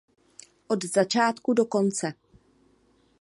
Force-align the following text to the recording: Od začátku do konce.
Od 0.67 0.85
začátku 0.85 1.53
do 1.53 1.65
konce. 1.65 2.13